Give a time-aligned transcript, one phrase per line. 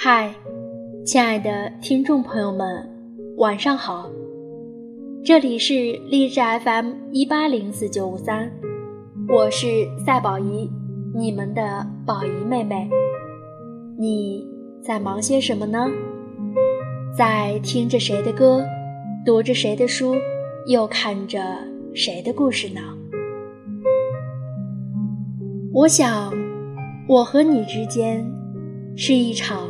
[0.00, 0.32] 嗨，
[1.04, 2.88] 亲爱的听众朋友们，
[3.36, 4.08] 晚上好！
[5.24, 5.74] 这里是
[6.08, 8.48] 励志 FM 一八零四九五三，
[9.28, 9.66] 我是
[10.06, 10.70] 赛宝仪，
[11.12, 12.88] 你们的宝仪妹妹。
[13.98, 14.46] 你
[14.80, 15.90] 在忙些什么呢？
[17.12, 18.64] 在听着谁的歌，
[19.26, 20.14] 读着谁的书，
[20.68, 21.40] 又看着
[21.92, 22.80] 谁的故事呢？
[25.72, 26.32] 我想，
[27.08, 28.24] 我和你之间
[28.94, 29.67] 是一场。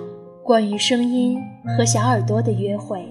[0.48, 1.38] 关于声音
[1.76, 3.06] 和小耳朵的约会。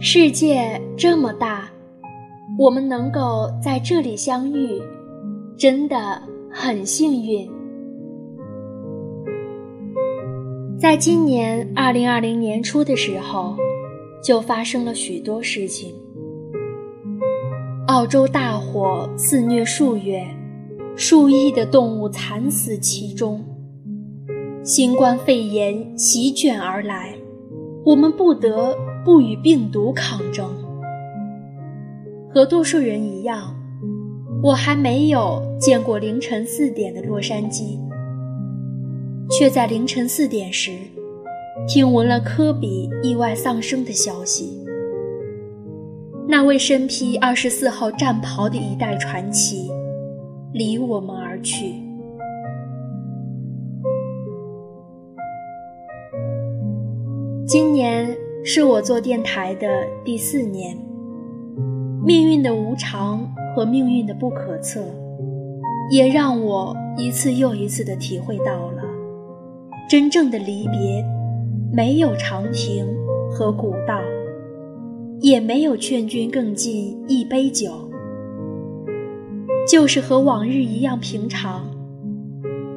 [0.00, 1.68] 世界这么大，
[2.58, 4.80] 我们能够在这里相遇，
[5.54, 6.18] 真的
[6.50, 7.46] 很幸运。
[10.78, 13.54] 在今年二零二零年初的时候，
[14.22, 15.94] 就发生了许多事情。
[17.88, 20.26] 澳洲大火肆虐数月，
[20.96, 23.44] 数亿的动物惨死其中。
[24.64, 27.14] 新冠肺炎席卷而来，
[27.84, 30.48] 我们不得不与病毒抗争。
[32.32, 33.54] 和多数人一样，
[34.42, 37.78] 我还没有见过凌晨四点的洛杉矶，
[39.30, 40.72] 却在凌晨四点时
[41.68, 44.64] 听闻了科比意外丧生的消息。
[46.26, 49.68] 那位身披二十四号战袍的一代传奇，
[50.54, 51.83] 离我们而去。
[57.46, 59.68] 今年是我做电台的
[60.02, 60.74] 第四年，
[62.02, 64.82] 命运的无常和命运的不可测，
[65.90, 68.82] 也让我一次又一次地体会到了，
[69.90, 71.04] 真正的离别，
[71.70, 72.86] 没有长亭
[73.30, 74.00] 和古道，
[75.20, 77.70] 也没有劝君更尽一杯酒，
[79.68, 81.68] 就是和往日一样平常，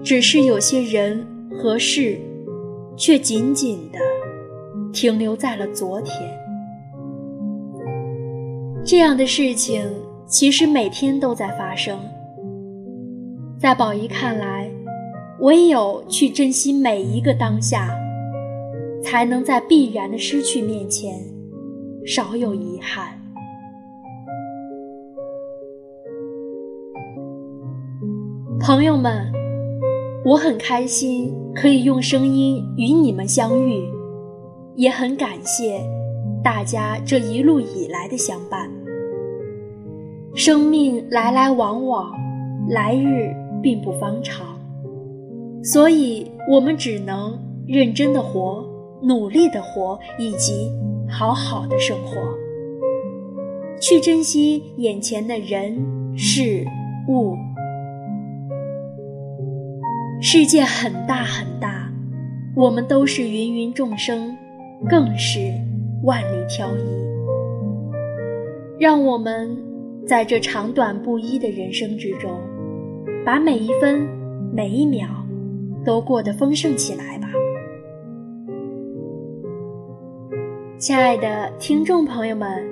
[0.04, 1.26] 只是有些人
[1.58, 2.20] 和事，
[2.98, 4.00] 却紧紧的。
[4.98, 6.28] 停留在了昨天。
[8.84, 9.88] 这样的事情
[10.26, 12.00] 其实每天都在发生。
[13.60, 14.68] 在宝仪看来，
[15.42, 17.96] 唯有去珍惜每一个当下，
[19.04, 21.14] 才能在必然的失去面前
[22.04, 23.10] 少有遗憾。
[28.60, 29.32] 朋友们，
[30.26, 33.96] 我很开心可以用声音与你们相遇。
[34.78, 35.82] 也很感谢
[36.44, 38.70] 大家这一路以来的相伴。
[40.36, 42.12] 生命来来往往，
[42.70, 44.46] 来日并不方长，
[45.64, 48.64] 所以我们只能认真的活，
[49.02, 50.72] 努力的活，以及
[51.10, 52.16] 好好的生活，
[53.82, 56.64] 去珍惜眼前的人事
[57.08, 57.36] 物。
[60.22, 61.92] 世界很大很大，
[62.56, 64.38] 我们都是芸芸众生。
[64.86, 65.40] 更是
[66.04, 66.82] 万里挑一，
[68.80, 69.58] 让我们
[70.06, 72.40] 在这长短不一的人生之中，
[73.26, 74.08] 把每一分
[74.54, 75.08] 每一秒
[75.84, 77.28] 都过得丰盛起来吧。
[80.78, 82.64] 亲爱的听众朋友们，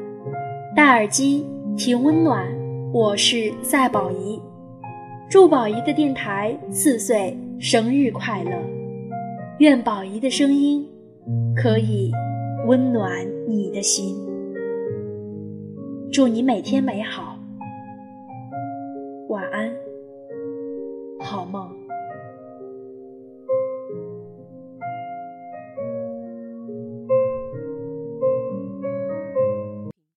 [0.76, 1.46] 戴耳机
[1.76, 2.48] 听温暖，
[2.94, 4.40] 我是赛宝仪，
[5.28, 8.52] 祝宝仪的电台四岁生日快乐，
[9.58, 10.88] 愿宝仪的声音。
[11.56, 12.12] 可以
[12.68, 14.16] 温暖你的心。
[16.12, 17.38] 祝你每天美好。
[19.30, 19.70] 晚安。
[21.20, 21.75] 好梦。